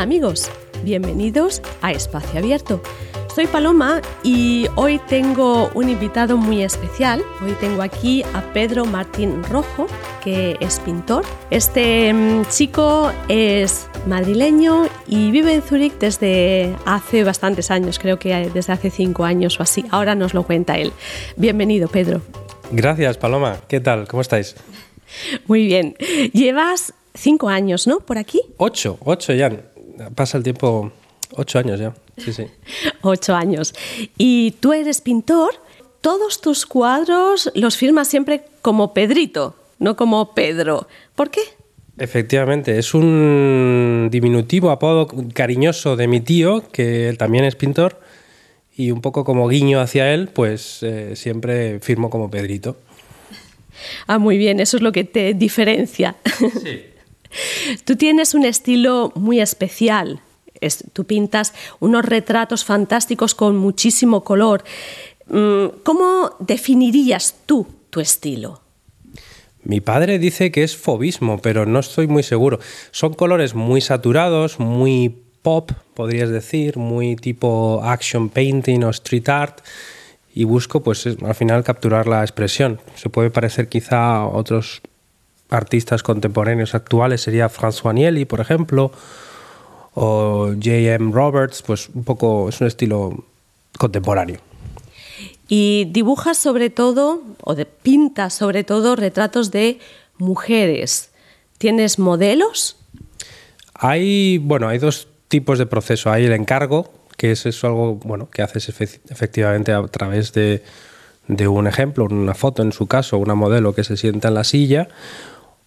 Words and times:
Hola 0.00 0.06
amigos, 0.06 0.50
bienvenidos 0.82 1.60
a 1.82 1.92
Espacio 1.92 2.38
Abierto. 2.38 2.82
Soy 3.34 3.46
Paloma 3.46 4.00
y 4.22 4.64
hoy 4.76 4.98
tengo 5.10 5.70
un 5.74 5.90
invitado 5.90 6.38
muy 6.38 6.62
especial. 6.62 7.22
Hoy 7.44 7.52
tengo 7.60 7.82
aquí 7.82 8.22
a 8.32 8.40
Pedro 8.54 8.86
Martín 8.86 9.44
Rojo, 9.44 9.88
que 10.24 10.56
es 10.58 10.80
pintor. 10.80 11.26
Este 11.50 12.14
mm, 12.14 12.46
chico 12.46 13.12
es 13.28 13.88
madrileño 14.06 14.86
y 15.06 15.30
vive 15.32 15.52
en 15.52 15.60
Zúrich 15.60 15.98
desde 15.98 16.74
hace 16.86 17.22
bastantes 17.22 17.70
años, 17.70 17.98
creo 17.98 18.18
que 18.18 18.48
desde 18.54 18.72
hace 18.72 18.88
cinco 18.88 19.24
años 19.24 19.60
o 19.60 19.62
así. 19.62 19.84
Ahora 19.90 20.14
nos 20.14 20.32
lo 20.32 20.44
cuenta 20.44 20.78
él. 20.78 20.94
Bienvenido, 21.36 21.88
Pedro. 21.88 22.22
Gracias, 22.72 23.18
Paloma. 23.18 23.58
¿Qué 23.68 23.80
tal? 23.80 24.08
¿Cómo 24.08 24.22
estáis? 24.22 24.56
Muy 25.46 25.66
bien. 25.66 25.94
Llevas 26.32 26.94
cinco 27.12 27.50
años, 27.50 27.86
¿no? 27.86 28.00
Por 28.00 28.16
aquí. 28.16 28.40
Ocho, 28.56 28.96
ocho 29.04 29.34
ya. 29.34 29.50
Pasa 30.14 30.38
el 30.38 30.44
tiempo. 30.44 30.92
Ocho 31.36 31.58
años 31.58 31.78
ya. 31.78 31.94
Sí, 32.16 32.32
sí. 32.32 32.46
ocho 33.02 33.34
años. 33.34 33.74
Y 34.18 34.52
tú 34.60 34.72
eres 34.72 35.00
pintor. 35.00 35.50
Todos 36.00 36.40
tus 36.40 36.64
cuadros 36.64 37.50
los 37.54 37.76
firmas 37.76 38.08
siempre 38.08 38.44
como 38.62 38.94
Pedrito, 38.94 39.54
no 39.78 39.96
como 39.96 40.34
Pedro. 40.34 40.88
¿Por 41.14 41.30
qué? 41.30 41.40
Efectivamente, 41.98 42.78
es 42.78 42.94
un 42.94 44.08
diminutivo 44.10 44.70
apodo 44.70 45.06
cariñoso 45.34 45.96
de 45.96 46.08
mi 46.08 46.20
tío, 46.20 46.64
que 46.72 47.10
él 47.10 47.18
también 47.18 47.44
es 47.44 47.54
pintor, 47.54 48.00
y 48.74 48.90
un 48.90 49.02
poco 49.02 49.24
como 49.24 49.46
guiño 49.48 49.78
hacia 49.78 50.14
él, 50.14 50.30
pues 50.32 50.82
eh, 50.82 51.14
siempre 51.14 51.78
firmo 51.80 52.08
como 52.08 52.30
Pedrito. 52.30 52.78
Ah, 54.06 54.18
muy 54.18 54.38
bien, 54.38 54.60
eso 54.60 54.78
es 54.78 54.82
lo 54.82 54.92
que 54.92 55.04
te 55.04 55.34
diferencia. 55.34 56.16
Sí. 56.62 56.84
Tú 57.84 57.96
tienes 57.96 58.34
un 58.34 58.44
estilo 58.44 59.12
muy 59.14 59.40
especial. 59.40 60.20
tú 60.92 61.04
pintas 61.04 61.54
unos 61.78 62.04
retratos 62.04 62.64
fantásticos 62.64 63.34
con 63.34 63.56
muchísimo 63.56 64.24
color. 64.24 64.64
Mm, 65.28 65.66
¿Cómo 65.82 66.36
definirías 66.40 67.34
tú 67.46 67.66
tu 67.90 68.00
estilo? 68.00 68.60
Mi 69.62 69.80
padre 69.80 70.18
dice 70.18 70.50
que 70.50 70.62
es 70.62 70.76
fobismo, 70.76 71.40
pero 71.40 71.66
no 71.66 71.80
estoy 71.80 72.06
muy 72.06 72.22
seguro. 72.22 72.58
Son 72.92 73.12
colores 73.14 73.54
muy 73.54 73.80
saturados, 73.80 74.58
muy 74.58 75.14
pop, 75.42 75.72
podrías 75.94 76.30
decir, 76.30 76.78
muy 76.78 77.16
tipo 77.16 77.82
action 77.84 78.28
painting 78.28 78.84
o 78.84 78.90
street 78.90 79.28
art 79.28 79.60
y 80.34 80.44
busco 80.44 80.82
pues 80.82 81.06
al 81.06 81.34
final 81.34 81.64
capturar 81.64 82.06
la 82.06 82.22
expresión. 82.22 82.80
Se 82.94 83.10
puede 83.10 83.30
parecer 83.30 83.68
quizá 83.68 84.16
a 84.16 84.26
otros 84.26 84.80
artistas 85.50 86.02
contemporáneos 86.02 86.74
actuales, 86.74 87.22
sería 87.22 87.50
François 87.50 87.92
Nieli, 87.92 88.24
por 88.24 88.40
ejemplo, 88.40 88.92
o 89.94 90.52
J.M. 90.54 91.12
Roberts, 91.12 91.62
pues 91.62 91.88
un 91.90 92.04
poco 92.04 92.48
es 92.48 92.60
un 92.60 92.66
estilo 92.66 93.24
contemporáneo. 93.78 94.40
Y 95.48 95.86
dibujas 95.90 96.38
sobre 96.38 96.70
todo, 96.70 97.22
o 97.42 97.54
de, 97.54 97.66
pintas 97.66 98.34
sobre 98.34 98.62
todo, 98.62 98.94
retratos 98.94 99.50
de 99.50 99.80
mujeres. 100.16 101.10
¿Tienes 101.58 101.98
modelos? 101.98 102.76
Hay, 103.74 104.38
bueno, 104.38 104.68
hay 104.68 104.78
dos 104.78 105.08
tipos 105.26 105.58
de 105.58 105.66
proceso. 105.66 106.10
Hay 106.10 106.26
el 106.26 106.32
encargo, 106.32 106.92
que 107.16 107.32
es 107.32 107.46
eso 107.46 107.66
algo 107.66 107.96
bueno, 107.96 108.30
que 108.30 108.42
haces 108.42 108.68
efectivamente 108.68 109.72
a 109.72 109.82
través 109.88 110.32
de, 110.32 110.62
de 111.26 111.48
un 111.48 111.66
ejemplo, 111.66 112.04
una 112.04 112.34
foto 112.34 112.62
en 112.62 112.72
su 112.72 112.86
caso, 112.86 113.18
una 113.18 113.34
modelo 113.34 113.74
que 113.74 113.84
se 113.84 113.96
sienta 113.96 114.28
en 114.28 114.34
la 114.34 114.44
silla. 114.44 114.88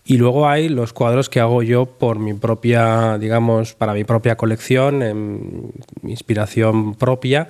Y 0.06 0.18
luego 0.18 0.50
hay 0.50 0.68
los 0.68 0.92
cuadros 0.92 1.30
que 1.30 1.40
hago 1.40 1.64
yo 1.64 1.86
por 1.86 2.20
mi 2.20 2.34
propia, 2.34 3.18
digamos, 3.18 3.74
para 3.74 3.94
mi 3.94 4.04
propia 4.04 4.36
colección, 4.36 5.02
en 5.02 5.72
inspiración 6.04 6.96
propia, 6.96 7.48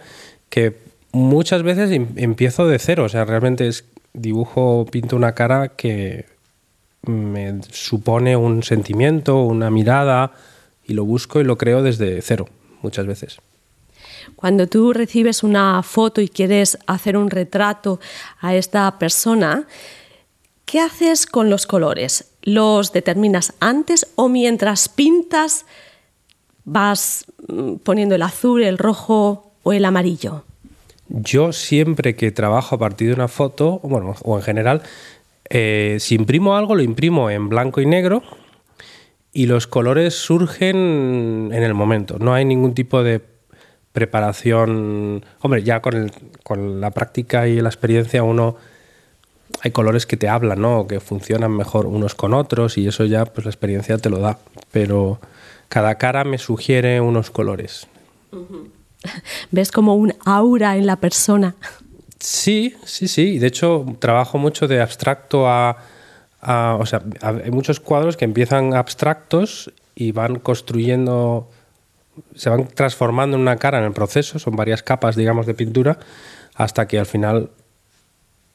que 0.50 0.78
muchas 1.12 1.64
veces 1.64 1.91
em, 1.91 2.08
empiezo 2.16 2.68
de 2.68 2.78
cero. 2.78 3.06
O 3.06 3.09
sea, 3.09 3.25
realmente 3.25 3.68
es 3.68 3.86
dibujo, 4.14 4.86
pinto 4.91 5.16
una 5.16 5.34
cara 5.34 5.69
que 5.69 6.25
me 7.08 7.59
supone 7.72 8.38
un 8.38 8.62
sentimiento, 8.62 9.41
una 9.41 9.72
mirada, 9.72 10.31
y 10.85 10.94
lo 10.94 11.06
busco 11.06 11.41
y 11.41 11.44
lo 11.44 11.58
creo 11.58 11.81
desde 11.81 12.22
cero, 12.22 12.47
muchas 12.81 13.08
veces. 13.08 13.40
Cuando 14.35 14.68
tú 14.68 14.94
recibes 14.94 15.44
una 15.44 15.81
foto 15.84 16.22
y 16.22 16.30
quieres 16.30 16.78
hacer 16.88 17.18
un 17.18 17.30
retrato 17.30 18.00
a 18.40 18.56
esta 18.56 19.00
persona, 19.00 19.66
¿qué 20.66 20.80
haces 20.80 21.25
con 21.25 21.50
los 21.50 21.66
colores? 21.66 22.32
¿Los 22.43 22.91
determinas 22.91 23.53
antes 23.59 24.07
o 24.15 24.27
mientras 24.27 24.89
pintas 24.89 25.65
vas 26.65 27.25
mm, 27.47 27.75
poniendo 27.75 28.15
el 28.15 28.21
azul, 28.21 28.63
el 28.63 28.77
rojo 28.77 29.53
o 29.63 29.73
el 29.73 29.85
amarillo? 29.85 30.43
Yo 31.07 31.53
siempre 31.53 32.15
que 32.15 32.31
trabajo 32.31 32.75
a 32.75 32.79
partir 32.79 33.09
de 33.09 33.13
una 33.13 33.27
foto, 33.27 33.79
bueno, 33.83 34.15
o 34.23 34.37
en 34.37 34.43
general, 34.43 34.81
eh, 35.49 35.97
si 35.99 36.15
imprimo 36.15 36.55
algo, 36.55 36.75
lo 36.75 36.81
imprimo 36.81 37.29
en 37.29 37.49
blanco 37.49 37.81
y 37.81 37.85
negro 37.85 38.23
y 39.31 39.47
los 39.47 39.67
colores 39.67 40.13
surgen 40.13 41.49
en 41.53 41.63
el 41.63 41.73
momento. 41.73 42.17
No 42.19 42.33
hay 42.33 42.45
ningún 42.45 42.73
tipo 42.73 43.03
de 43.03 43.21
preparación. 43.91 45.25
Hombre, 45.41 45.63
ya 45.63 45.81
con, 45.81 46.11
con 46.43 46.81
la 46.81 46.91
práctica 46.91 47.47
y 47.47 47.61
la 47.61 47.69
experiencia 47.69 48.23
uno 48.23 48.57
hay 49.62 49.72
colores 49.72 50.06
que 50.06 50.18
te 50.18 50.28
hablan, 50.28 50.62
¿no? 50.62 50.88
Que 50.88 51.00
funcionan 51.00 51.52
mejor 51.52 51.86
unos 51.86 52.16
con 52.16 52.34
otros 52.34 52.78
y 52.78 52.88
eso 52.88 53.06
ya 53.06 53.25
pues 53.25 53.46
la 53.46 53.52
experiencia 53.52 53.97
te 53.97 54.09
lo 54.09 54.19
da. 54.19 54.40
Pero 54.72 55.19
cada 55.69 55.96
cara 55.96 56.24
me 56.24 56.38
sugiere 56.38 57.02
unos 57.02 57.31
colores. 57.31 57.88
¿Ves 59.52 59.72
como 59.72 59.96
un 59.96 60.14
aura 60.25 60.78
en 60.78 60.86
la 60.86 60.97
persona? 60.97 61.56
Sí, 62.19 62.75
sí, 62.86 63.08
sí. 63.08 63.40
De 63.40 63.47
hecho, 63.47 63.86
trabajo 64.00 64.38
mucho 64.38 64.68
de 64.68 64.81
abstracto 64.81 65.47
a 65.47 65.78
o 66.46 66.85
sea, 66.85 67.02
hay 67.22 67.52
muchos 67.52 67.80
cuadros 67.80 68.18
que 68.18 68.25
empiezan 68.25 68.74
abstractos 68.74 69.72
y 69.96 70.12
van 70.12 70.40
construyendo, 70.40 71.50
se 72.35 72.50
van 72.50 72.68
transformando 72.68 73.38
en 73.38 73.41
una 73.41 73.58
cara 73.58 73.80
en 73.80 73.85
el 73.85 73.94
proceso, 73.94 74.40
son 74.40 74.56
varias 74.56 74.84
capas, 74.84 75.16
digamos, 75.16 75.46
de 75.46 75.53
pintura, 75.53 76.00
hasta 76.56 76.88
que 76.88 77.00
al 77.00 77.06
final 77.06 77.50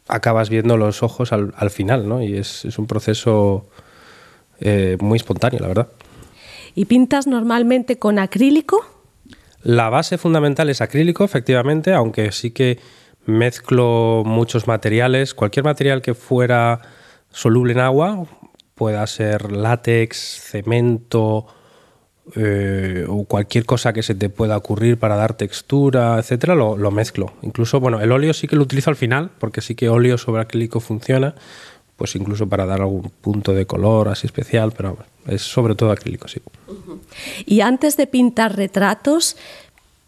acabas 0.08 0.48
viendo 0.48 0.76
los 0.76 1.02
ojos 1.02 1.32
al, 1.32 1.70
final, 1.70 2.08
¿no? 2.08 2.22
Y 2.22 2.36
es, 2.36 2.64
un 2.78 2.86
proceso 2.86 3.68
eh, 4.60 4.96
muy 5.00 5.16
espontáneo, 5.16 5.60
la 5.60 5.68
verdad. 5.68 5.88
¿Y 6.74 6.86
pintas 6.86 7.26
normalmente 7.26 7.98
con 7.98 8.18
acrílico? 8.18 8.84
La 9.62 9.90
base 9.90 10.18
fundamental 10.18 10.70
es 10.70 10.80
acrílico, 10.80 11.24
efectivamente, 11.24 11.92
aunque 11.92 12.32
sí 12.32 12.52
que 12.52 12.78
mezclo 13.26 14.22
muchos 14.24 14.66
materiales, 14.66 15.34
cualquier 15.34 15.64
material 15.64 16.00
que 16.00 16.14
fuera 16.14 16.80
soluble 17.30 17.72
en 17.72 17.80
agua, 17.80 18.24
pueda 18.74 19.06
ser 19.06 19.52
látex, 19.52 20.40
cemento 20.40 21.46
eh, 22.36 23.06
o 23.08 23.24
cualquier 23.24 23.64
cosa 23.64 23.92
que 23.92 24.02
se 24.02 24.14
te 24.14 24.28
pueda 24.28 24.56
ocurrir 24.56 24.98
para 24.98 25.16
dar 25.16 25.34
textura, 25.34 26.18
etcétera, 26.18 26.54
lo, 26.54 26.90
mezclo. 26.90 27.32
Incluso, 27.42 27.80
bueno, 27.80 28.00
el 28.00 28.12
óleo 28.12 28.34
sí 28.34 28.46
que 28.46 28.56
lo 28.56 28.62
utilizo 28.62 28.90
al 28.90 28.96
final, 28.96 29.30
porque 29.38 29.60
sí 29.60 29.74
que 29.74 29.88
óleo 29.88 30.18
sobre 30.18 30.42
acrílico 30.42 30.80
funciona, 30.80 31.34
pues 31.96 32.14
incluso 32.16 32.46
para 32.46 32.66
dar 32.66 32.82
algún 32.82 33.10
punto 33.20 33.54
de 33.54 33.66
color 33.66 34.08
así 34.08 34.26
especial, 34.26 34.72
pero 34.76 34.98
es 35.26 35.42
sobre 35.42 35.74
todo 35.74 35.90
acrílico, 35.90 36.28
sí. 36.28 36.40
Y 37.46 37.60
antes 37.60 37.96
de 37.96 38.06
pintar 38.06 38.56
retratos, 38.56 39.36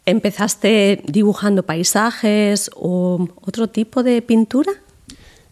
¿empezaste 0.05 1.01
dibujando 1.05 1.63
paisajes 1.63 2.69
o 2.75 3.27
otro 3.41 3.67
tipo 3.67 4.03
de 4.03 4.21
pintura? 4.21 4.71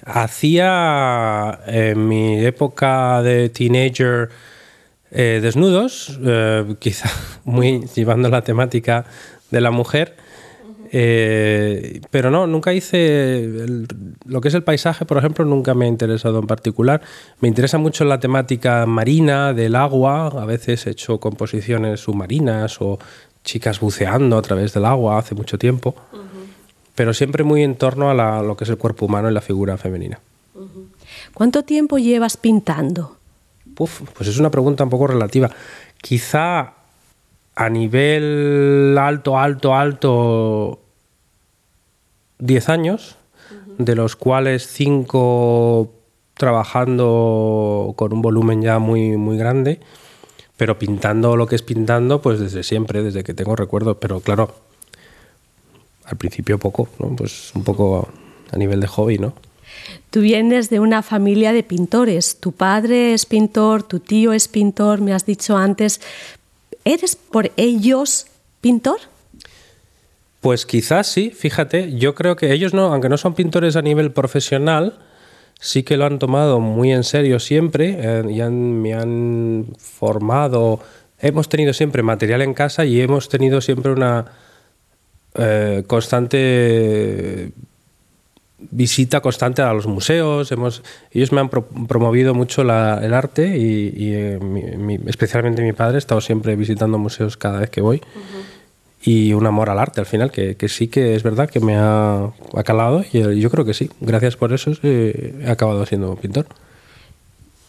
Hacía 0.05 1.59
en 1.67 2.07
mi 2.07 2.45
época 2.45 3.21
de 3.21 3.49
teenager 3.49 4.29
eh, 5.11 5.39
desnudos, 5.41 6.19
eh, 6.23 6.75
quizá 6.79 7.09
muy 7.45 7.85
llevando 7.95 8.29
la 8.29 8.41
temática 8.41 9.05
de 9.51 9.61
la 9.61 9.71
mujer, 9.71 10.15
eh, 10.91 12.01
pero 12.09 12.31
no, 12.31 12.47
nunca 12.47 12.73
hice 12.73 13.47
lo 14.25 14.41
que 14.41 14.47
es 14.47 14.53
el 14.53 14.63
paisaje, 14.63 15.05
por 15.05 15.17
ejemplo, 15.17 15.45
nunca 15.45 15.73
me 15.73 15.85
ha 15.85 15.87
interesado 15.87 16.39
en 16.39 16.47
particular. 16.47 17.01
Me 17.41 17.47
interesa 17.47 17.77
mucho 17.77 18.05
la 18.05 18.19
temática 18.19 18.85
marina, 18.85 19.53
del 19.53 19.75
agua, 19.75 20.27
a 20.27 20.45
veces 20.45 20.87
he 20.87 20.91
hecho 20.91 21.19
composiciones 21.19 21.99
submarinas 21.99 22.81
o 22.81 22.97
chicas 23.43 23.79
buceando 23.79 24.37
a 24.37 24.41
través 24.41 24.73
del 24.73 24.85
agua 24.85 25.19
hace 25.19 25.35
mucho 25.35 25.57
tiempo 25.57 25.95
pero 26.99 27.13
siempre 27.13 27.45
muy 27.45 27.63
en 27.63 27.75
torno 27.75 28.09
a 28.09 28.43
lo 28.43 28.57
que 28.57 28.65
es 28.65 28.69
el 28.69 28.77
cuerpo 28.77 29.05
humano 29.05 29.31
y 29.31 29.33
la 29.33 29.39
figura 29.39 29.77
femenina. 29.77 30.19
¿Cuánto 31.33 31.63
tiempo 31.63 31.97
llevas 31.97 32.35
pintando? 32.35 33.15
Pues 33.75 34.27
es 34.27 34.39
una 34.39 34.51
pregunta 34.51 34.83
un 34.83 34.89
poco 34.89 35.07
relativa. 35.07 35.49
Quizá 36.01 36.73
a 37.55 37.69
nivel 37.69 38.97
alto, 38.97 39.37
alto, 39.37 39.75
alto, 39.75 40.79
10 42.39 42.69
años, 42.69 43.17
de 43.77 43.95
los 43.95 44.15
cuales 44.15 44.67
5 44.67 45.91
trabajando 46.35 47.93
con 47.97 48.13
un 48.13 48.21
volumen 48.21 48.61
ya 48.61 48.79
muy, 48.79 49.17
muy 49.17 49.37
grande, 49.37 49.81
pero 50.55 50.79
pintando 50.79 51.35
lo 51.35 51.47
que 51.47 51.55
es 51.55 51.61
pintando, 51.61 52.21
pues 52.21 52.39
desde 52.39 52.63
siempre, 52.63 53.03
desde 53.03 53.23
que 53.23 53.33
tengo 53.33 53.57
recuerdo, 53.57 53.99
pero 53.99 54.21
claro, 54.21 54.55
al 56.05 56.15
principio 56.17 56.57
poco, 56.57 56.87
¿no? 56.97 57.15
Pues 57.15 57.51
un 57.55 57.63
poco 57.65 58.07
a 58.51 58.57
nivel 58.57 58.79
de 58.79 58.87
hobby, 58.87 59.17
¿no? 59.17 59.33
Tú 60.09 60.21
vienes 60.21 60.69
de 60.69 60.79
una 60.79 61.03
familia 61.03 61.53
de 61.53 61.63
pintores. 61.63 62.37
Tu 62.39 62.51
padre 62.51 63.13
es 63.13 63.25
pintor, 63.25 63.83
tu 63.83 63.99
tío 63.99 64.33
es 64.33 64.47
pintor, 64.47 65.01
me 65.01 65.13
has 65.13 65.25
dicho 65.25 65.57
antes. 65.57 66.01
¿Eres 66.83 67.15
por 67.15 67.51
ellos 67.57 68.25
pintor? 68.61 68.99
Pues 70.41 70.65
quizás 70.65 71.07
sí, 71.07 71.31
fíjate, 71.31 71.97
yo 71.97 72.15
creo 72.15 72.35
que 72.35 72.53
ellos 72.53 72.73
no, 72.73 72.93
aunque 72.93 73.09
no 73.09 73.17
son 73.17 73.35
pintores 73.35 73.75
a 73.75 73.81
nivel 73.81 74.11
profesional, 74.11 74.97
sí 75.59 75.83
que 75.83 75.97
lo 75.97 76.05
han 76.05 76.17
tomado 76.17 76.59
muy 76.61 76.93
en 76.93 77.03
serio 77.03 77.39
siempre 77.39 77.97
eh, 77.99 78.23
y 78.29 78.41
me 78.41 78.93
han 78.93 79.67
formado. 79.77 80.79
Hemos 81.19 81.49
tenido 81.49 81.73
siempre 81.73 82.03
material 82.03 82.41
en 82.41 82.53
casa 82.53 82.85
y 82.85 83.01
hemos 83.01 83.27
tenido 83.27 83.59
siempre 83.59 83.91
una 83.91 84.25
eh, 85.35 85.83
constante 85.85 87.51
visita 88.71 89.21
constante 89.21 89.61
a 89.61 89.73
los 89.73 89.87
museos. 89.87 90.51
Hemos, 90.51 90.83
ellos 91.11 91.31
me 91.31 91.41
han 91.41 91.49
promovido 91.49 92.33
mucho 92.33 92.61
el 92.61 92.69
arte 93.13 93.57
y, 93.57 94.13
eh, 94.13 94.39
especialmente 95.07 95.61
mi 95.61 95.73
padre 95.73 95.95
ha 95.95 95.99
estado 95.99 96.21
siempre 96.21 96.55
visitando 96.55 96.97
museos 96.97 97.37
cada 97.37 97.59
vez 97.59 97.69
que 97.69 97.81
voy. 97.81 98.01
Y 99.01 99.31
un 99.33 99.45
amor 99.45 99.69
al 99.69 99.79
arte 99.79 100.01
al 100.01 100.05
final, 100.05 100.29
que, 100.31 100.55
sí 100.67 100.87
que 100.87 101.15
es 101.15 101.23
verdad 101.23 101.49
que 101.49 101.61
me 101.61 101.75
ha, 101.77 102.31
calado 102.65 103.03
y 103.11 103.39
yo 103.39 103.49
creo 103.49 103.65
que 103.65 103.73
sí. 103.73 103.89
Gracias 104.01 104.35
por 104.35 104.53
eso 104.53 104.71
he 104.83 105.45
acabado 105.47 105.85
siendo 105.85 106.15
pintor. 106.15 106.47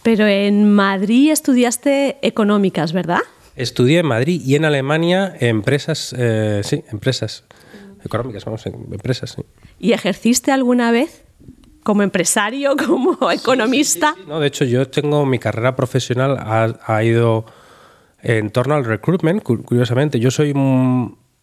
Pero 0.02 0.26
en 0.26 0.72
Madrid 0.72 1.30
estudiaste 1.30 2.16
económicas, 2.22 2.92
¿verdad? 2.92 3.20
Estudié 3.54 3.98
en 3.98 4.06
Madrid 4.06 4.40
y 4.44 4.54
en 4.54 4.64
Alemania 4.64 5.36
empresas, 5.40 6.14
eh, 6.16 6.62
sí, 6.64 6.82
empresas 6.90 7.44
económicas, 8.04 8.44
vamos, 8.44 8.64
empresas. 8.66 9.30
Sí. 9.32 9.42
¿Y 9.78 9.92
ejerciste 9.92 10.52
alguna 10.52 10.90
vez 10.90 11.24
como 11.82 12.02
empresario, 12.02 12.76
como 12.86 13.30
economista? 13.30 14.14
no, 14.26 14.40
de 14.40 14.48
hecho, 14.48 14.64
yo 14.64 14.88
tengo 14.88 15.26
mi 15.26 15.38
carrera 15.38 15.76
profesional 15.76 16.38
ha, 16.38 17.04
ido 17.04 17.44
en 18.22 18.50
torno 18.50 18.74
al 18.74 18.84
recruitment, 18.84 19.42
curiosamente. 19.42 20.20
Yo 20.20 20.30
soy 20.30 20.54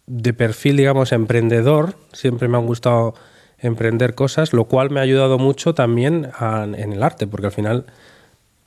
de 0.05 0.33
perfil, 0.33 0.77
digamos, 0.77 1.11
emprendedor. 1.11 1.95
Siempre 2.13 2.47
me 2.47 2.57
han 2.57 2.65
gustado 2.65 3.15
emprender 3.59 4.13
cosas, 4.13 4.53
lo 4.53 4.65
cual 4.65 4.91
me 4.91 4.99
ha 4.99 5.03
ayudado 5.03 5.39
mucho 5.39 5.73
también 5.73 6.29
en 6.39 6.93
el 6.93 7.03
arte, 7.03 7.27
porque 7.27 7.47
al 7.47 7.51
final 7.51 7.85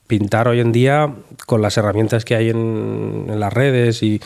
pintar 0.07 0.49
hoy 0.49 0.59
en 0.59 0.73
día 0.73 1.15
con 1.47 1.63
las 1.63 1.77
herramientas 1.77 2.25
que 2.25 2.35
hay 2.35 2.51
en, 2.51 3.27
en 3.29 3.39
las 3.39 3.53
redes 3.53 4.03
y 4.03 4.21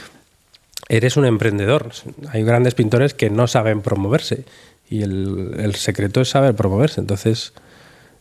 eres 0.89 1.17
un 1.17 1.27
emprendedor. 1.27 1.91
Hay 2.31 2.43
grandes 2.43 2.75
pintores 2.75 3.15
que 3.15 3.31
no 3.31 3.47
saben 3.47 3.81
promoverse 3.81 4.45
y 4.89 5.03
el, 5.03 5.75
secreto 5.77 6.21
es 6.21 6.31
saber 6.31 6.55
promoverse. 6.55 7.01
Entonces, 7.01 7.53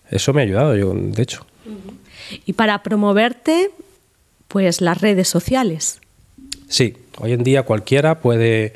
eso 0.10 0.34
me 0.34 0.42
ha 0.42 0.46
ayudado, 0.46 0.76
yo, 0.76 0.94
de 0.94 1.22
hecho. 1.22 1.46
Y 2.46 2.54
para 2.54 2.84
promoverte, 2.84 3.72
pues 4.48 4.82
las 4.82 5.02
redes 5.02 5.28
sociales. 5.28 6.00
Sí, 6.68 6.98
hoy 7.20 7.34
en 7.34 7.44
día 7.44 7.64
cualquiera 7.64 8.20
puede 8.20 8.74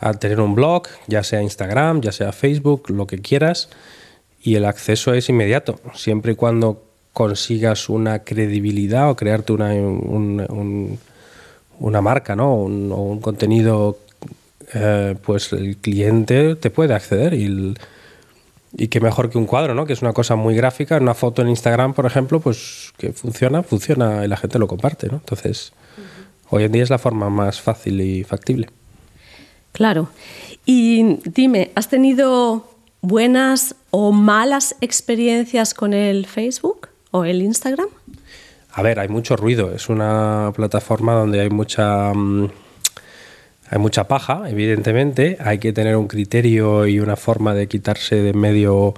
ah, 0.00 0.14
tener 0.14 0.40
un 0.40 0.54
blog, 0.54 0.88
ya 1.06 1.22
sea 1.22 1.42
Instagram, 1.42 2.00
ya 2.00 2.12
sea 2.12 2.32
Facebook, 2.32 2.90
lo 2.90 3.06
que 3.06 3.18
quieras, 3.18 3.70
y 4.42 4.56
el 4.56 4.64
acceso 4.64 5.14
es 5.14 5.28
inmediato, 5.28 5.80
siempre 5.94 6.32
y 6.32 6.34
cuando 6.34 6.84
consigas 7.12 7.88
una 7.88 8.20
credibilidad 8.24 9.10
o 9.10 9.16
crearte 9.16 9.52
una, 9.52 9.72
un 9.72 10.98
una 11.80 12.00
marca, 12.00 12.36
¿no? 12.36 12.54
Un, 12.54 12.92
o 12.92 12.96
un 12.96 13.20
contenido, 13.20 13.98
eh, 14.74 15.16
pues 15.24 15.52
el 15.52 15.76
cliente 15.76 16.56
te 16.56 16.70
puede 16.70 16.94
acceder 16.94 17.34
y, 17.34 17.74
y 18.76 18.88
qué 18.88 19.00
mejor 19.00 19.30
que 19.30 19.38
un 19.38 19.46
cuadro, 19.46 19.74
¿no? 19.74 19.86
Que 19.86 19.92
es 19.92 20.02
una 20.02 20.12
cosa 20.12 20.36
muy 20.36 20.54
gráfica, 20.54 20.96
una 20.98 21.14
foto 21.14 21.42
en 21.42 21.48
Instagram, 21.48 21.94
por 21.94 22.06
ejemplo, 22.06 22.40
pues 22.40 22.92
que 22.98 23.12
funciona, 23.12 23.62
funciona 23.62 24.24
y 24.24 24.28
la 24.28 24.36
gente 24.36 24.58
lo 24.58 24.66
comparte, 24.66 25.08
¿no? 25.08 25.16
Entonces, 25.16 25.72
hoy 26.50 26.64
en 26.64 26.72
día 26.72 26.82
es 26.82 26.90
la 26.90 26.98
forma 26.98 27.30
más 27.30 27.60
fácil 27.60 28.00
y 28.00 28.24
factible. 28.24 28.68
Claro. 29.72 30.08
Y 30.66 31.18
dime, 31.24 31.70
¿has 31.74 31.88
tenido 31.88 32.68
buenas 33.00 33.74
o 33.90 34.12
malas 34.12 34.74
experiencias 34.80 35.72
con 35.72 35.94
el 35.94 36.26
Facebook 36.26 36.88
o 37.10 37.24
el 37.24 37.42
Instagram? 37.42 37.88
A 38.78 38.82
ver, 38.82 39.00
hay 39.00 39.08
mucho 39.08 39.34
ruido. 39.34 39.72
Es 39.74 39.88
una 39.88 40.52
plataforma 40.54 41.14
donde 41.14 41.40
hay 41.40 41.50
mucha. 41.50 42.14
Mm, 42.14 42.48
hay 43.70 43.78
mucha 43.80 44.06
paja, 44.06 44.48
evidentemente. 44.48 45.36
Hay 45.40 45.58
que 45.58 45.72
tener 45.72 45.96
un 45.96 46.06
criterio 46.06 46.86
y 46.86 47.00
una 47.00 47.16
forma 47.16 47.54
de 47.54 47.66
quitarse 47.66 48.22
de 48.22 48.32
medio 48.34 48.94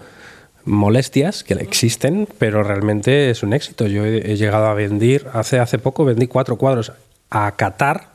molestias 0.67 1.44
que 1.44 1.55
existen, 1.55 2.29
pero 2.38 2.62
realmente 2.62 3.31
es 3.31 3.43
un 3.43 3.55
éxito. 3.55 3.87
Yo 3.87 4.05
he, 4.05 4.37
llegado 4.37 4.67
a 4.67 4.75
vender, 4.75 5.29
hace, 5.32 5.59
hace 5.59 5.79
poco 5.79 6.05
vendí 6.05 6.26
cuatro 6.26 6.56
cuadros 6.56 6.93
a 7.31 7.56
Qatar, 7.56 8.11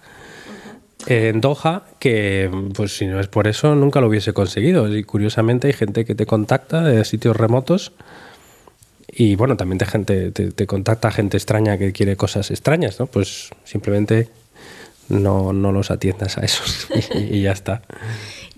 en 1.07 1.41
Doha, 1.41 1.81
que 1.97 2.51
pues 2.75 2.95
si 2.95 3.07
no 3.07 3.19
es 3.19 3.27
por 3.27 3.47
eso 3.47 3.73
nunca 3.73 4.01
lo 4.01 4.07
hubiese 4.07 4.33
conseguido. 4.33 4.95
Y 4.95 5.03
curiosamente 5.03 5.65
hay 5.65 5.73
gente 5.73 6.05
que 6.05 6.13
te 6.13 6.27
contacta 6.27 6.83
de 6.83 7.03
sitios 7.05 7.35
remotos 7.35 7.91
y 9.17 9.35
bueno, 9.35 9.55
también 9.55 9.77
te, 9.77 9.85
gente, 9.85 10.31
te, 10.31 10.67
contacta 10.67 11.09
gente 11.09 11.37
extraña 11.37 11.77
que 11.77 11.93
quiere 11.93 12.17
cosas 12.17 12.51
extrañas, 12.51 12.99
¿no? 12.99 13.07
Pues 13.07 13.49
simplemente 13.63 14.27
no, 15.07 15.53
no 15.53 15.71
los 15.71 15.89
atiendas 15.89 16.37
a 16.37 16.41
esos 16.41 16.87
y, 17.15 17.41
ya 17.41 17.53
está. 17.53 17.81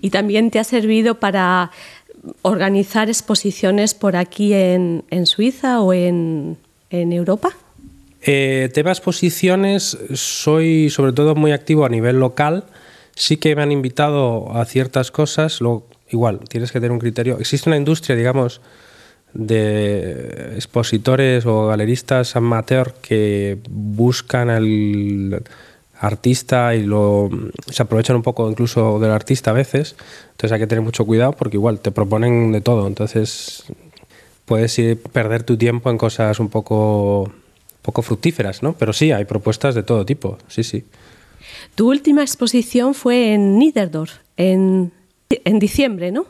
¿Y 0.00 0.10
también 0.10 0.50
te 0.50 0.58
ha 0.58 0.64
servido 0.64 1.14
para 1.20 1.70
organizar 2.42 3.08
exposiciones 3.08 3.94
por 3.94 4.16
aquí 4.16 4.52
en, 4.52 5.04
en 5.10 5.26
Suiza 5.26 5.80
o 5.80 5.92
en, 5.92 6.56
en 6.90 7.12
Europa? 7.12 7.50
Eh, 8.22 8.68
tema 8.74 8.90
exposiciones, 8.90 9.96
soy 10.14 10.90
sobre 10.90 11.12
todo 11.12 11.36
muy 11.36 11.52
activo 11.52 11.84
a 11.84 11.88
nivel 11.88 12.18
local. 12.18 12.64
Sí 13.14 13.36
que 13.36 13.54
me 13.54 13.62
han 13.62 13.70
invitado 13.70 14.52
a 14.56 14.64
ciertas 14.64 15.12
cosas. 15.12 15.60
Lo, 15.60 15.86
igual, 16.10 16.40
tienes 16.48 16.72
que 16.72 16.80
tener 16.80 16.90
un 16.90 16.98
criterio. 16.98 17.38
Existe 17.38 17.70
una 17.70 17.76
industria, 17.76 18.16
digamos, 18.16 18.60
de 19.38 20.54
expositores 20.56 21.46
o 21.46 21.68
galeristas 21.68 22.34
amateur 22.34 22.94
que 23.00 23.58
buscan 23.70 24.50
al 24.50 25.44
artista 26.00 26.74
y 26.74 26.82
lo 26.82 27.30
se 27.70 27.82
aprovechan 27.82 28.16
un 28.16 28.22
poco 28.22 28.50
incluso 28.50 28.98
del 28.98 29.12
artista 29.12 29.52
a 29.52 29.54
veces. 29.54 29.94
Entonces 30.32 30.52
hay 30.52 30.58
que 30.58 30.66
tener 30.66 30.82
mucho 30.82 31.06
cuidado 31.06 31.32
porque 31.32 31.56
igual 31.56 31.78
te 31.78 31.92
proponen 31.92 32.50
de 32.50 32.60
todo. 32.60 32.88
Entonces 32.88 33.62
puedes 34.44 34.76
ir, 34.80 35.00
perder 35.00 35.44
tu 35.44 35.56
tiempo 35.56 35.88
en 35.90 35.98
cosas 35.98 36.40
un 36.40 36.48
poco, 36.48 37.30
poco 37.82 38.02
fructíferas, 38.02 38.64
¿no? 38.64 38.72
Pero 38.72 38.92
sí, 38.92 39.12
hay 39.12 39.24
propuestas 39.24 39.76
de 39.76 39.84
todo 39.84 40.04
tipo, 40.04 40.38
sí, 40.48 40.64
sí. 40.64 40.84
Tu 41.76 41.88
última 41.88 42.22
exposición 42.22 42.92
fue 42.92 43.34
en 43.34 43.56
Niederdorf, 43.56 44.14
en, 44.36 44.90
en 45.30 45.58
diciembre, 45.60 46.10
¿no? 46.10 46.26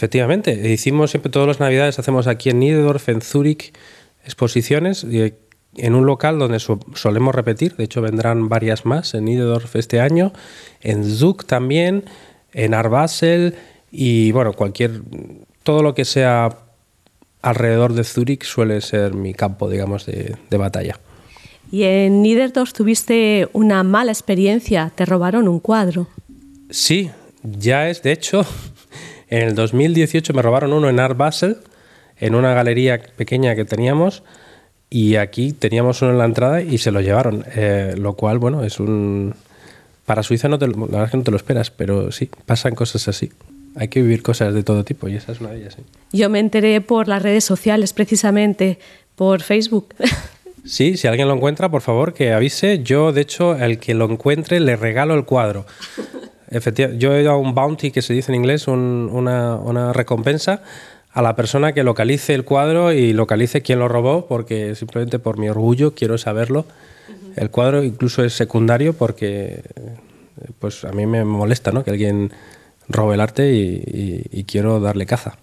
Efectivamente, 0.00 0.72
hicimos 0.72 1.10
siempre 1.10 1.30
todas 1.30 1.46
las 1.46 1.60
navidades, 1.60 1.98
hacemos 1.98 2.26
aquí 2.26 2.48
en 2.48 2.60
Niederdorf, 2.60 3.10
en 3.10 3.20
Zúrich, 3.20 3.74
exposiciones 4.24 5.04
en 5.04 5.94
un 5.94 6.06
local 6.06 6.38
donde 6.38 6.58
solemos 6.58 7.34
repetir, 7.34 7.76
de 7.76 7.84
hecho 7.84 8.00
vendrán 8.00 8.48
varias 8.48 8.86
más 8.86 9.12
en 9.12 9.26
Niederdorf 9.26 9.76
este 9.76 10.00
año, 10.00 10.32
en 10.80 11.04
Zug 11.04 11.44
también, 11.44 12.04
en 12.54 12.72
Arbasel 12.72 13.56
y 13.90 14.32
bueno, 14.32 14.54
cualquier, 14.54 15.02
todo 15.64 15.82
lo 15.82 15.94
que 15.94 16.06
sea 16.06 16.48
alrededor 17.42 17.92
de 17.92 18.04
Zúrich 18.04 18.44
suele 18.44 18.80
ser 18.80 19.12
mi 19.12 19.34
campo, 19.34 19.68
digamos, 19.68 20.06
de, 20.06 20.34
de 20.48 20.56
batalla. 20.56 20.98
Y 21.70 21.82
en 21.82 22.22
Niederdorf 22.22 22.72
tuviste 22.72 23.50
una 23.52 23.82
mala 23.82 24.12
experiencia, 24.12 24.92
te 24.94 25.04
robaron 25.04 25.46
un 25.46 25.60
cuadro. 25.60 26.08
Sí, 26.70 27.10
ya 27.42 27.90
es, 27.90 28.02
de 28.02 28.12
hecho, 28.12 28.46
en 29.30 29.48
el 29.48 29.54
2018 29.54 30.34
me 30.34 30.42
robaron 30.42 30.72
uno 30.72 30.88
en 30.88 31.00
Art 31.00 31.16
Basel, 31.16 31.56
en 32.18 32.34
una 32.34 32.52
galería 32.52 33.00
pequeña 33.16 33.54
que 33.54 33.64
teníamos, 33.64 34.22
y 34.90 35.16
aquí 35.16 35.52
teníamos 35.52 36.02
uno 36.02 36.10
en 36.10 36.18
la 36.18 36.24
entrada 36.24 36.62
y 36.62 36.78
se 36.78 36.90
lo 36.90 37.00
llevaron, 37.00 37.44
eh, 37.54 37.94
lo 37.96 38.14
cual, 38.14 38.38
bueno, 38.38 38.64
es 38.64 38.80
un... 38.80 39.34
Para 40.04 40.24
Suiza 40.24 40.48
no 40.48 40.58
te, 40.58 40.66
la 40.66 40.74
verdad 40.74 41.04
es 41.04 41.10
que 41.12 41.16
no 41.16 41.22
te 41.22 41.30
lo 41.30 41.36
esperas, 41.36 41.70
pero 41.70 42.10
sí, 42.10 42.28
pasan 42.44 42.74
cosas 42.74 43.06
así. 43.06 43.30
Hay 43.76 43.86
que 43.86 44.02
vivir 44.02 44.22
cosas 44.22 44.52
de 44.52 44.64
todo 44.64 44.84
tipo 44.84 45.06
y 45.06 45.14
esa 45.14 45.30
es 45.30 45.40
una 45.40 45.50
de 45.50 45.58
ellas. 45.60 45.76
Yo 46.12 46.28
me 46.28 46.40
enteré 46.40 46.80
por 46.80 47.06
las 47.06 47.22
redes 47.22 47.44
sociales, 47.44 47.92
precisamente, 47.92 48.80
por 49.14 49.42
Facebook. 49.42 49.94
Sí, 50.64 50.96
si 50.96 51.08
alguien 51.08 51.26
lo 51.26 51.34
encuentra, 51.34 51.70
por 51.70 51.80
favor, 51.80 52.12
que 52.12 52.32
avise. 52.32 52.82
Yo, 52.82 53.12
de 53.12 53.22
hecho, 53.22 53.56
el 53.56 53.78
que 53.78 53.94
lo 53.94 54.10
encuentre, 54.10 54.60
le 54.60 54.76
regalo 54.76 55.14
el 55.14 55.24
cuadro. 55.24 55.64
Efectivamente, 56.50 57.00
yo 57.00 57.14
he 57.14 57.22
dado 57.22 57.38
un 57.38 57.54
bounty, 57.54 57.90
que 57.90 58.02
se 58.02 58.12
dice 58.12 58.32
en 58.32 58.36
inglés, 58.36 58.66
una, 58.66 59.92
recompensa 59.92 60.62
a 61.12 61.22
la 61.22 61.36
persona 61.36 61.72
que 61.72 61.82
localice 61.82 62.34
el 62.34 62.44
cuadro 62.44 62.92
y 62.92 63.12
localice 63.12 63.62
quién 63.62 63.78
lo 63.78 63.88
robó, 63.88 64.26
porque 64.26 64.74
simplemente 64.74 65.18
por 65.18 65.38
mi 65.38 65.48
orgullo 65.48 65.94
quiero 65.94 66.18
saberlo 66.18 66.66
El 67.36 67.50
cuadro 67.50 67.82
incluso 67.82 68.22
es 68.24 68.32
secundario 68.32 68.92
porque 68.92 69.62
pues 70.58 70.84
a 70.84 70.92
mí 70.92 71.06
me 71.06 71.24
molesta 71.24 71.72
¿no? 71.72 71.84
que 71.84 71.90
alguien 71.90 72.32
robe 72.88 73.14
el 73.14 73.20
arte 73.20 73.52
y, 73.52 74.44
quiero 74.44 74.80
darle 74.80 75.06
caza. 75.06 75.36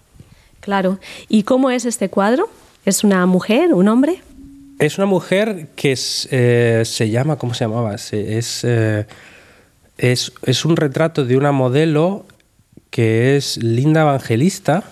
Claro. 0.60 0.98
¿Y 1.28 1.44
cómo 1.44 1.70
es 1.70 1.86
este 1.86 2.10
cuadro? 2.10 2.48
¿Es 2.84 3.04
una 3.04 3.24
mujer, 3.26 3.72
un 3.72 3.88
hombre? 3.88 4.20
Es 4.78 4.98
una 4.98 5.06
mujer 5.06 5.68
que 5.74 5.96
eh, 6.30 6.82
se 6.84 7.10
llama, 7.10 7.36
¿cómo 7.36 7.54
se 7.54 7.64
llamaba? 7.64 7.94
Es, 7.94 8.12
eh, 8.64 9.06
es, 9.98 10.32
es, 10.42 10.64
un 10.64 10.76
retrato 10.76 11.24
de 11.24 11.36
una 11.36 11.52
modelo 11.52 12.26
que 12.90 13.36
es 13.36 13.62
Linda 13.62 14.00
Evangelista, 14.02 14.82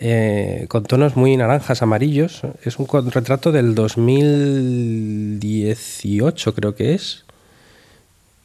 eh, 0.00 0.66
con 0.68 0.84
tonos 0.84 1.16
muy 1.16 1.36
naranjas, 1.36 1.82
amarillos. 1.82 2.42
Es 2.62 2.78
un 2.78 2.86
retrato 3.10 3.50
del 3.52 3.74
2018, 3.74 6.54
creo 6.54 6.74
que 6.74 6.94
es. 6.94 7.24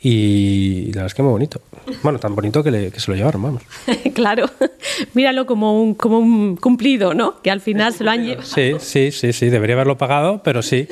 Y 0.06 0.88
la 0.88 1.04
verdad 1.04 1.06
es 1.06 1.14
que 1.14 1.24
muy 1.24 1.32
bonito. 1.32 1.62
Bueno, 2.02 2.20
tan 2.20 2.36
bonito 2.36 2.62
que, 2.62 2.92
se 2.98 3.10
lo 3.10 3.16
llevaron, 3.16 3.42
vamos. 3.42 3.64
claro, 4.14 4.50
míralo 5.14 5.46
como 5.46 5.82
un, 5.82 5.96
como 5.96 6.20
un 6.20 6.58
cumplido, 6.58 7.14
¿no? 7.14 7.42
Que 7.42 7.52
al 7.52 7.62
final 7.62 7.94
se 7.94 8.04
lo 8.04 8.12
han 8.12 8.26
llevado. 8.26 8.46
Sí, 8.46 8.74
sí, 8.80 9.12
sí, 9.12 9.32
sí, 9.32 9.50
debería 9.50 9.76
haberlo 9.76 9.98
pagado, 9.98 10.44
pero 10.44 10.62
sí. 10.62 10.90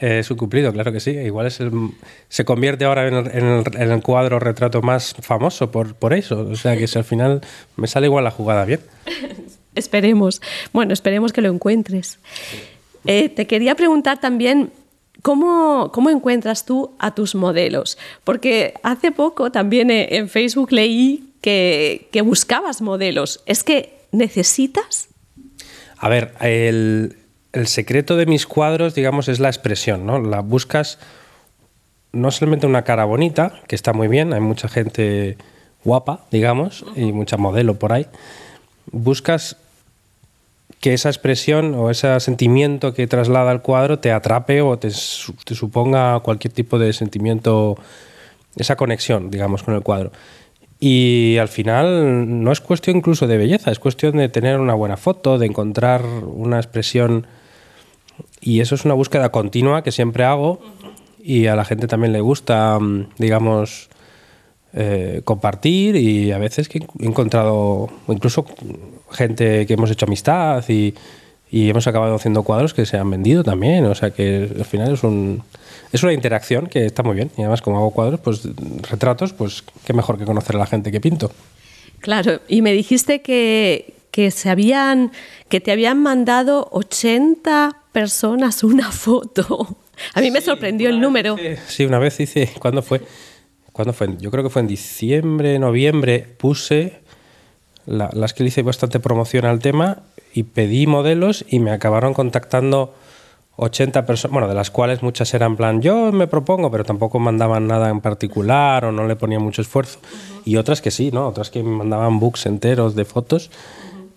Es 0.00 0.30
un 0.30 0.36
cumplido, 0.36 0.72
claro 0.72 0.92
que 0.92 1.00
sí. 1.00 1.10
Igual 1.10 1.46
es 1.46 1.60
se 2.28 2.44
convierte 2.44 2.84
ahora 2.84 3.06
en 3.08 3.64
el, 3.92 4.02
cuadro 4.02 4.38
retrato 4.38 4.82
más 4.82 5.14
famoso 5.20 5.70
por, 5.70 5.94
por 5.94 6.14
eso. 6.14 6.48
O 6.50 6.56
sea 6.56 6.76
que 6.76 6.86
si 6.86 6.98
al 6.98 7.04
final 7.04 7.40
me 7.76 7.86
sale 7.86 8.06
igual 8.06 8.24
la 8.24 8.30
jugada 8.30 8.64
bien. 8.64 8.80
esperemos. 9.74 10.40
Bueno, 10.72 10.92
esperemos 10.92 11.32
que 11.32 11.42
lo 11.42 11.50
encuentres. 11.50 12.18
Eh, 13.06 13.28
te 13.28 13.46
quería 13.46 13.74
preguntar 13.74 14.20
también 14.20 14.72
¿Cómo, 15.22 16.10
encuentras 16.10 16.64
tú 16.64 16.94
a 17.00 17.14
tus 17.14 17.34
modelos? 17.34 17.98
Porque 18.22 18.74
hace 18.84 19.10
poco 19.10 19.50
también 19.50 19.90
eh, 19.90 20.06
en 20.12 20.28
Facebook 20.28 20.70
leí 20.70 21.32
que, 21.40 22.22
buscabas 22.24 22.80
modelos. 22.80 23.42
¿Es 23.44 23.64
que 23.64 24.06
necesitas? 24.12 25.08
A 25.98 26.08
ver, 26.08 26.32
el, 26.40 27.16
secreto 27.64 28.16
de 28.16 28.26
mis 28.26 28.46
cuadros, 28.46 28.94
digamos, 28.94 29.28
es 29.28 29.40
la 29.40 29.48
expresión, 29.48 30.04
¿no? 30.04 30.20
La 30.20 30.40
buscas 30.40 30.98
no 32.12 32.30
solamente 32.30 32.66
una 32.66 32.82
cara 32.82 33.04
bonita, 33.04 33.60
que 33.66 33.74
está 33.74 33.92
muy 33.92 34.08
bien, 34.08 34.32
hay 34.32 34.40
mucha 34.40 34.68
gente 34.68 35.38
guapa, 35.84 36.20
digamos, 36.30 36.84
y 36.94 37.12
mucha 37.12 37.36
modelo 37.36 37.78
por 37.78 37.92
ahí. 37.92 38.06
Buscas 38.92 39.56
que 40.80 40.92
esa 40.94 41.08
expresión 41.08 41.74
o 41.74 41.90
ese 41.90 42.18
sentimiento 42.20 42.92
que 42.92 43.06
traslada 43.06 43.52
el 43.52 43.60
cuadro 43.60 43.98
te 43.98 44.12
atrape 44.12 44.60
o 44.62 44.78
te, 44.78 44.90
suponga 44.90 46.20
cualquier 46.20 46.52
tipo 46.52 46.78
de 46.78 46.92
sentimiento, 46.92 47.76
esa 48.56 48.76
conexión, 48.76 49.30
digamos, 49.30 49.62
con 49.62 49.74
el 49.74 49.82
cuadro. 49.82 50.12
Y 50.78 51.38
al 51.38 51.48
final 51.48 52.42
no 52.42 52.52
es 52.52 52.60
cuestión 52.60 52.98
incluso 52.98 53.26
de 53.26 53.38
belleza, 53.38 53.70
es 53.70 53.78
cuestión 53.78 54.18
de 54.18 54.28
tener 54.28 54.60
una 54.60 54.74
buena 54.74 54.96
foto, 54.96 55.38
de 55.38 55.46
encontrar 55.46 56.04
una 56.04 56.58
expresión. 56.58 57.26
Y 58.40 58.60
eso 58.60 58.74
es 58.74 58.84
una 58.84 58.94
búsqueda 58.94 59.30
continua 59.30 59.82
que 59.82 59.92
siempre 59.92 60.24
hago 60.24 60.60
y 61.22 61.46
a 61.46 61.56
la 61.56 61.64
gente 61.64 61.88
también 61.88 62.12
le 62.12 62.20
gusta, 62.20 62.78
digamos, 63.18 63.88
eh, 64.72 65.22
compartir 65.24 65.96
y 65.96 66.32
a 66.32 66.38
veces 66.38 66.68
que 66.68 66.78
he 67.00 67.06
encontrado 67.06 67.88
incluso 68.08 68.44
gente 69.10 69.66
que 69.66 69.74
hemos 69.74 69.90
hecho 69.90 70.06
amistad 70.06 70.62
y, 70.68 70.94
hemos 71.50 71.86
acabado 71.86 72.14
haciendo 72.16 72.42
cuadros 72.42 72.74
que 72.74 72.84
se 72.84 72.98
han 72.98 73.10
vendido 73.10 73.42
también. 73.42 73.86
O 73.86 73.94
sea 73.94 74.10
que 74.10 74.50
al 74.56 74.64
final 74.66 74.92
es 74.92 75.02
un 75.02 75.42
es 75.90 76.02
una 76.02 76.12
interacción 76.12 76.66
que 76.66 76.84
está 76.84 77.02
muy 77.02 77.14
bien. 77.16 77.30
Y 77.36 77.40
además, 77.40 77.62
como 77.62 77.78
hago 77.78 77.90
cuadros, 77.90 78.20
pues 78.20 78.42
retratos, 78.90 79.32
pues 79.32 79.64
qué 79.84 79.94
mejor 79.94 80.18
que 80.18 80.26
conocer 80.26 80.56
a 80.56 80.58
la 80.58 80.66
gente 80.66 80.92
que 80.92 81.00
pinto. 81.00 81.30
Claro, 82.00 82.40
y 82.46 82.60
me 82.60 82.72
dijiste 82.72 83.22
que, 83.22 83.94
que 84.10 84.30
se 84.30 84.50
habían 84.50 85.12
que 85.48 85.60
te 85.60 85.72
habían 85.72 86.02
mandado 86.02 86.68
80 86.72 87.76
personas 87.96 88.62
una 88.62 88.92
foto. 89.06 89.78
A 90.12 90.20
mí 90.20 90.30
me 90.30 90.42
sorprendió 90.42 90.90
el 90.90 91.00
número. 91.00 91.34
sí, 91.66 91.86
una 91.86 91.98
vez 91.98 92.20
hice, 92.20 92.52
¿cuándo 92.58 92.82
fue? 92.82 93.00
¿Cuándo 93.72 93.94
fue? 93.94 94.18
Yo 94.18 94.30
creo 94.30 94.44
que 94.44 94.50
fue 94.50 94.60
en 94.60 94.68
diciembre, 94.68 95.58
noviembre, 95.58 96.18
puse, 96.18 97.00
las 97.86 98.34
que 98.34 98.42
le 98.42 98.48
hice 98.48 98.60
bastante 98.60 99.00
promoción 99.00 99.46
al 99.46 99.60
tema 99.60 100.02
y 100.34 100.42
pedí 100.42 100.86
modelos 100.86 101.46
y 101.48 101.58
me 101.58 101.70
acabaron 101.70 102.12
contactando 102.12 102.94
80 103.56 104.04
personas, 104.04 104.32
bueno, 104.32 104.48
de 104.48 104.54
las 104.54 104.70
cuales 104.70 105.02
muchas 105.02 105.32
eran 105.32 105.56
plan, 105.56 105.80
yo 105.80 106.12
me 106.12 106.26
propongo, 106.26 106.70
pero 106.70 106.84
tampoco 106.84 107.18
mandaban 107.18 107.66
nada 107.66 107.88
en 107.88 108.02
particular 108.02 108.84
o 108.84 108.92
no 108.92 109.06
le 109.06 109.16
ponía 109.16 109.38
mucho 109.38 109.62
esfuerzo. 109.62 110.00
Y 110.44 110.56
otras 110.56 110.82
que 110.82 110.90
sí, 110.90 111.10
¿no? 111.12 111.28
Otras 111.28 111.48
que 111.48 111.62
me 111.62 111.70
mandaban 111.70 112.20
books 112.20 112.44
enteros 112.44 112.94
de 112.94 113.06
fotos 113.06 113.50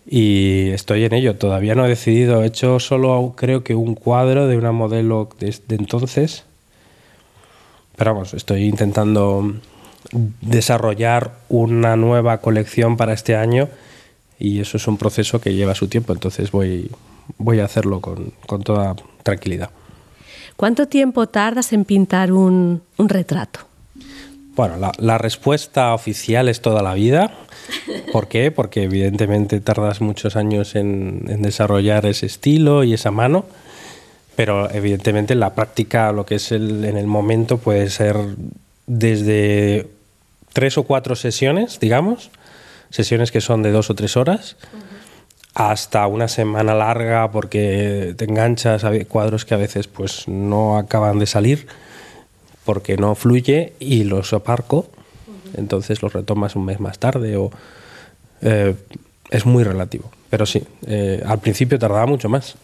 y 0.09 0.69
estoy 0.71 1.05
en 1.05 1.13
ello. 1.13 1.35
Todavía 1.35 1.75
no 1.75 1.85
he 1.85 1.89
decidido, 1.89 2.43
he 2.43 2.47
hecho 2.47 2.79
solo 2.79 3.33
creo 3.37 3.63
que 3.63 3.75
un 3.75 3.95
cuadro 3.95 4.47
de 4.47 4.57
una 4.57 4.71
modelo 4.71 5.29
de 5.39 5.75
entonces 5.75 6.45
pero 7.99 8.13
vamos, 8.13 8.33
estoy 8.33 8.63
intentando 8.63 9.55
desarrollar 10.39 11.33
una 11.49 11.97
nueva 11.97 12.37
colección 12.37 12.95
para 12.95 13.11
este 13.11 13.35
año 13.35 13.67
y 14.39 14.61
eso 14.61 14.77
es 14.77 14.87
un 14.87 14.97
proceso 14.97 15.41
que 15.41 15.53
lleva 15.53 15.75
su 15.75 15.89
tiempo, 15.89 16.13
entonces 16.13 16.49
voy, 16.49 16.89
voy 17.37 17.59
a 17.59 17.65
hacerlo 17.65 17.99
con, 17.99 18.31
toda 18.63 18.95
tranquilidad. 19.21 19.69
¿Cuánto 20.55 20.87
tiempo 20.87 21.27
tardas 21.27 21.73
en 21.73 21.83
pintar 21.83 22.31
un, 22.31 22.81
retrato? 22.97 23.59
Bueno, 24.59 24.91
la, 24.97 25.17
respuesta 25.17 25.93
oficial 25.93 26.49
es 26.49 26.59
toda 26.59 26.83
la 26.83 26.93
vida. 26.93 27.31
¿Por 28.11 28.27
qué? 28.27 28.51
Porque 28.51 28.83
evidentemente 28.83 29.61
tardas 29.61 30.01
muchos 30.01 30.35
años 30.35 30.75
en, 30.75 31.27
en 31.29 31.41
desarrollar 31.43 32.05
ese 32.05 32.25
estilo 32.25 32.83
y 32.83 32.93
esa 32.93 33.09
mano 33.09 33.45
pero 34.35 34.69
evidentemente 34.69 35.33
la 35.35 35.55
práctica, 35.55 36.11
lo 36.11 36.25
que 36.25 36.35
es 36.35 36.51
el, 36.51 36.83
en 36.83 36.97
el 36.97 37.07
momento, 37.07 37.57
puede 37.57 37.89
ser 37.89 38.17
desde 38.85 39.87
tres 40.51 40.77
o 40.77 40.83
cuatro 40.83 41.15
sesiones, 41.15 41.79
digamos, 41.79 42.29
sesiones 42.89 43.31
que 43.31 43.39
son 43.39 43.63
de 43.63 43.71
dos 43.71 43.89
o 43.89 43.95
tres 43.95 44.17
horas, 44.17 44.57
hasta 45.53 46.05
una 46.07 46.27
semana 46.27 46.73
larga 46.73 47.31
porque 47.31 48.13
te 48.17 48.25
enganchas 48.25 48.83
a 48.83 48.91
cuadros 49.05 49.45
que 49.45 49.53
a 49.53 49.57
veces 49.57 49.87
pues 49.87 50.27
no 50.27 50.77
acaban 50.77 51.17
de 51.17 51.27
salir 51.27 51.67
porque 52.69 52.97
no 52.97 53.15
fluye 53.15 53.73
y 53.79 54.03
los 54.03 54.31
aparco, 54.31 54.91
entonces 55.57 56.03
los 56.03 56.13
retomas 56.13 56.55
un 56.55 56.65
mes 56.65 56.79
más 56.79 56.99
tarde 56.99 57.35
o 57.35 57.49
eh, 58.41 58.75
es 59.31 59.47
muy 59.47 59.63
relativo. 59.63 60.11
Pero 60.29 60.45
sí, 60.45 60.61
eh, 60.85 61.19
al 61.25 61.39
principio 61.39 61.79
tardaba 61.79 62.05
mucho 62.05 62.29
más 62.29 62.57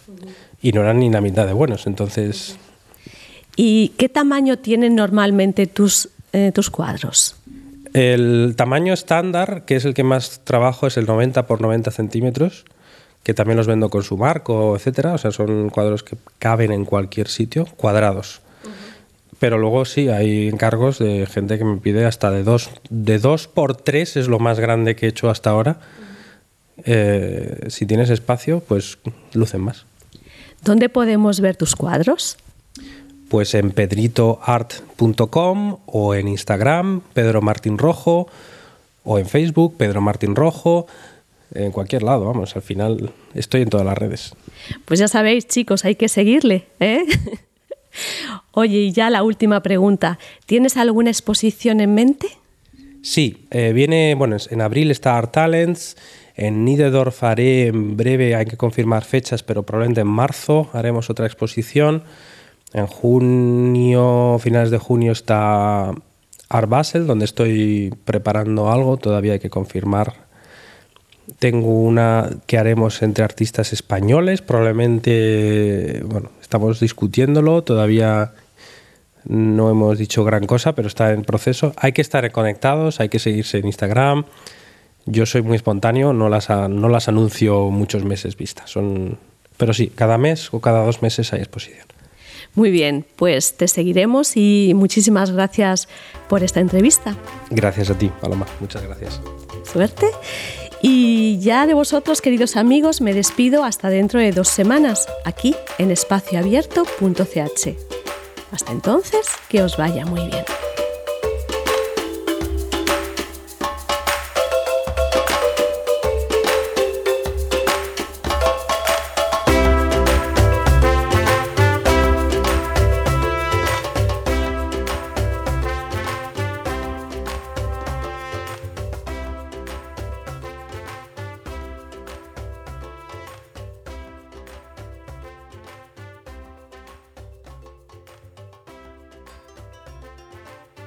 y 0.61 0.73
no 0.73 0.81
eran 0.81 0.99
ni 0.99 1.09
la 1.09 1.21
mitad 1.21 1.47
de 1.47 1.53
buenos. 1.53 1.87
Entonces. 1.87 2.55
¿Y 3.55 3.93
qué 3.97 4.07
tamaño 4.07 4.59
tienen 4.59 4.93
normalmente 4.93 5.65
tus, 5.65 6.09
eh, 6.33 6.51
tus 6.53 6.69
cuadros? 6.69 7.37
El 7.95 8.53
tamaño 8.55 8.93
estándar, 8.93 9.65
que 9.65 9.75
es 9.75 9.85
el 9.85 9.95
que 9.95 10.03
más 10.03 10.41
trabajo, 10.43 10.85
es 10.85 10.97
el 10.97 11.07
90 11.07 11.47
por 11.47 11.61
90 11.61 11.89
centímetros, 11.89 12.65
que 13.23 13.33
también 13.33 13.57
los 13.57 13.65
vendo 13.65 13.89
con 13.89 14.03
su 14.03 14.17
marco, 14.17 14.75
etcétera. 14.75 15.15
O 15.15 15.17
sea, 15.17 15.31
son 15.31 15.71
cuadros 15.71 16.03
que 16.03 16.15
caben 16.37 16.71
en 16.71 16.85
cualquier 16.85 17.27
sitio, 17.27 17.65
cuadrados. 17.75 18.44
Pero 19.39 19.57
luego 19.57 19.85
sí, 19.85 20.09
hay 20.09 20.47
encargos 20.47 20.99
de 20.99 21.25
gente 21.25 21.57
que 21.57 21.65
me 21.65 21.77
pide 21.77 22.05
hasta 22.05 22.31
de 22.31 22.43
2 22.43 22.69
de 22.89 23.19
dos 23.19 23.47
por 23.47 23.75
3 23.75 24.17
es 24.17 24.27
lo 24.27 24.39
más 24.39 24.59
grande 24.59 24.95
que 24.95 25.05
he 25.05 25.09
hecho 25.09 25.29
hasta 25.29 25.49
ahora. 25.49 25.79
Eh, 26.83 27.67
si 27.67 27.85
tienes 27.85 28.09
espacio, 28.09 28.61
pues 28.61 28.97
lucen 29.33 29.61
más. 29.61 29.85
¿Dónde 30.63 30.89
podemos 30.89 31.41
ver 31.41 31.55
tus 31.55 31.75
cuadros? 31.75 32.37
Pues 33.29 33.53
en 33.55 33.71
pedritoart.com 33.71 35.77
o 35.85 36.15
en 36.15 36.27
Instagram, 36.27 37.01
Pedro 37.13 37.41
Martín 37.41 37.77
Rojo, 37.77 38.27
o 39.03 39.19
en 39.19 39.27
Facebook, 39.27 39.75
Pedro 39.77 40.01
Martín 40.01 40.35
Rojo, 40.35 40.87
en 41.53 41.71
cualquier 41.71 42.03
lado, 42.03 42.25
vamos, 42.25 42.55
al 42.55 42.61
final 42.61 43.11
estoy 43.33 43.61
en 43.61 43.69
todas 43.69 43.85
las 43.85 43.97
redes. 43.97 44.33
Pues 44.85 44.99
ya 44.99 45.07
sabéis, 45.07 45.47
chicos, 45.47 45.85
hay 45.85 45.95
que 45.95 46.09
seguirle, 46.09 46.67
¿eh? 46.79 47.05
Oye, 48.51 48.77
y 48.77 48.91
ya 48.91 49.09
la 49.09 49.23
última 49.23 49.61
pregunta. 49.61 50.19
¿Tienes 50.45 50.77
alguna 50.77 51.09
exposición 51.09 51.79
en 51.79 51.93
mente? 51.93 52.27
Sí, 53.01 53.45
eh, 53.51 53.71
viene, 53.73 54.15
bueno, 54.15 54.37
en 54.49 54.61
abril 54.61 54.89
está 54.89 55.17
Art 55.17 55.31
Talents, 55.31 55.95
en 56.35 56.65
Nidedorf 56.65 57.23
haré 57.23 57.67
en 57.67 57.95
breve, 57.95 58.35
hay 58.35 58.45
que 58.45 58.57
confirmar 58.57 59.05
fechas, 59.05 59.43
pero 59.43 59.63
probablemente 59.63 60.01
en 60.01 60.07
marzo 60.07 60.69
haremos 60.73 61.09
otra 61.09 61.27
exposición. 61.27 62.03
En 62.73 62.87
junio, 62.87 64.37
finales 64.41 64.71
de 64.71 64.79
junio 64.79 65.11
está 65.13 65.93
Art 66.49 66.69
Basel, 66.69 67.07
donde 67.07 67.25
estoy 67.25 67.93
preparando 68.03 68.71
algo, 68.71 68.97
todavía 68.97 69.33
hay 69.33 69.39
que 69.39 69.49
confirmar. 69.49 70.25
Tengo 71.39 71.81
una 71.81 72.29
que 72.47 72.57
haremos 72.57 73.01
entre 73.01 73.23
artistas 73.23 73.71
españoles, 73.71 74.41
probablemente, 74.41 76.01
bueno, 76.05 76.31
estamos 76.55 76.79
discutiéndolo, 76.79 77.63
todavía 77.63 78.31
no 79.25 79.69
hemos 79.69 79.97
dicho 79.97 80.23
gran 80.23 80.45
cosa, 80.45 80.73
pero 80.73 80.87
está 80.87 81.11
en 81.11 81.23
proceso. 81.23 81.73
Hay 81.75 81.91
que 81.91 82.01
estar 82.01 82.31
conectados, 82.31 83.01
hay 83.01 83.09
que 83.09 83.19
seguirse 83.19 83.57
en 83.57 83.65
Instagram. 83.65 84.23
Yo 85.05 85.25
soy 85.25 85.41
muy 85.41 85.57
espontáneo, 85.57 86.13
no 86.13 86.29
las, 86.29 86.49
no 86.49 86.87
las 86.87 87.09
anuncio 87.09 87.69
muchos 87.71 88.05
meses 88.05 88.37
vistas. 88.37 88.69
Son, 88.69 89.17
pero 89.57 89.73
sí, 89.73 89.87
cada 89.87 90.17
mes 90.17 90.53
o 90.53 90.61
cada 90.61 90.85
dos 90.85 91.01
meses 91.01 91.33
hay 91.33 91.41
exposición. 91.41 91.85
Muy 92.53 92.71
bien, 92.71 93.05
pues 93.17 93.57
te 93.57 93.67
seguiremos 93.67 94.37
y 94.37 94.71
muchísimas 94.75 95.31
gracias 95.31 95.89
por 96.29 96.41
esta 96.41 96.61
entrevista. 96.61 97.17
Gracias 97.49 97.89
a 97.89 97.97
ti, 97.97 98.09
Paloma. 98.21 98.45
Muchas 98.61 98.81
gracias. 98.81 99.19
Suerte. 99.65 100.05
Y 100.87 101.39
ya 101.39 101.65
de 101.65 101.73
vosotros, 101.73 102.21
queridos 102.21 102.55
amigos, 102.55 103.01
me 103.01 103.15
despido 103.15 103.63
hasta 103.63 103.89
dentro 103.89 104.19
de 104.19 104.29
dos 104.31 104.47
semanas, 104.47 105.07
aquí 105.23 105.55
en 105.79 105.89
espacioabierto.ch. 105.89 107.69
Hasta 108.51 108.71
entonces, 108.71 109.25
que 109.49 109.63
os 109.63 109.77
vaya 109.77 110.05
muy 110.05 110.27
bien. 110.27 110.45